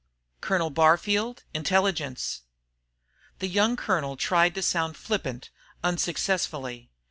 [0.41, 2.41] "Colonel Barfield, Intelligence?"
[3.37, 5.51] The young colonel tried to sound flippant,
[5.83, 6.89] unsuccessfully.